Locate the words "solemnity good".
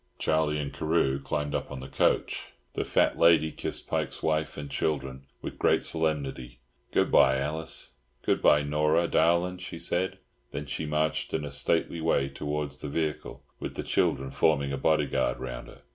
5.83-7.11